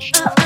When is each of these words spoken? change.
change. 0.00 0.39